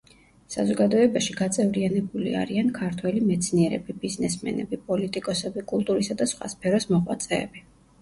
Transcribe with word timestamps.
საზოგადოებაში 0.53 1.35
გაწევრიანებული 1.41 2.33
არიან 2.41 2.73
ქართველი 2.79 3.23
მეცნიერები, 3.29 3.99
ბიზნესმენები, 4.07 4.83
პოლიტიკოსები, 4.91 5.69
კულტურისა 5.77 6.23
და 6.25 6.33
სხვა 6.37 6.55
სფეროს 6.59 6.95
მოღვაწეები. 6.97 7.69